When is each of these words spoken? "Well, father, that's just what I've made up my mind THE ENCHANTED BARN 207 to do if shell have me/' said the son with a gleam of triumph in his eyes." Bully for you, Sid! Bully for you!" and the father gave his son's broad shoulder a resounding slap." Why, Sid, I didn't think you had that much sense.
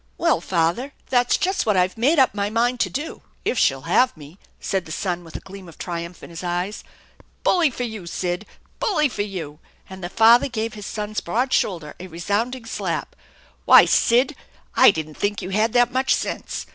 "Well, 0.17 0.41
father, 0.41 0.93
that's 1.11 1.37
just 1.37 1.67
what 1.67 1.77
I've 1.77 1.95
made 1.95 2.17
up 2.17 2.33
my 2.33 2.49
mind 2.49 2.79
THE 2.79 2.87
ENCHANTED 2.89 2.93
BARN 2.95 3.21
207 3.21 3.21
to 3.21 3.45
do 3.45 3.51
if 3.51 3.57
shell 3.59 3.81
have 3.81 4.15
me/' 4.15 4.37
said 4.59 4.85
the 4.85 4.91
son 4.91 5.23
with 5.23 5.35
a 5.35 5.39
gleam 5.41 5.69
of 5.69 5.77
triumph 5.77 6.23
in 6.23 6.31
his 6.31 6.43
eyes." 6.43 6.83
Bully 7.43 7.69
for 7.69 7.83
you, 7.83 8.07
Sid! 8.07 8.47
Bully 8.79 9.09
for 9.09 9.21
you!" 9.21 9.59
and 9.91 10.03
the 10.03 10.09
father 10.09 10.47
gave 10.47 10.73
his 10.73 10.87
son's 10.87 11.21
broad 11.21 11.53
shoulder 11.53 11.93
a 11.99 12.07
resounding 12.07 12.65
slap." 12.65 13.15
Why, 13.65 13.85
Sid, 13.85 14.35
I 14.75 14.89
didn't 14.89 15.17
think 15.19 15.39
you 15.43 15.51
had 15.51 15.71
that 15.73 15.91
much 15.91 16.15
sense. 16.15 16.65